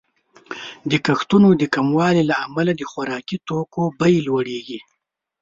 د 0.91 0.93
کښتونو 1.05 1.49
د 1.61 1.63
کموالي 1.75 2.23
له 2.29 2.35
امله 2.45 2.71
د 2.75 2.81
خوراکي 2.91 3.37
توکو 3.47 3.83
بیې 3.99 4.19
لوړیږي. 4.27 4.79